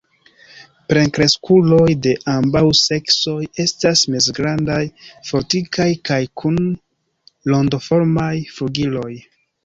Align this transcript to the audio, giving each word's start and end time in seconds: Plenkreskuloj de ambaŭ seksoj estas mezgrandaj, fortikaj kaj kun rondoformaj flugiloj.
Plenkreskuloj 0.91 1.89
de 2.05 2.13
ambaŭ 2.35 2.61
seksoj 2.79 3.35
estas 3.63 4.01
mezgrandaj, 4.13 4.77
fortikaj 5.27 5.87
kaj 6.11 6.17
kun 6.43 6.57
rondoformaj 7.53 8.31
flugiloj. 8.57 9.13